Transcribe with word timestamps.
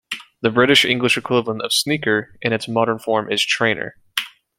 The 0.41 0.49
British 0.49 0.83
English 0.83 1.15
equivalent 1.15 1.61
of 1.61 1.71
"sneaker" 1.71 2.35
in 2.41 2.53
its 2.53 2.67
modern 2.67 2.97
form 2.97 3.31
is 3.31 3.45
"trainer". 3.45 3.97